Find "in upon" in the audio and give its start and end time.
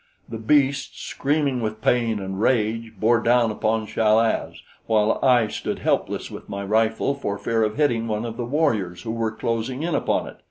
9.83-10.25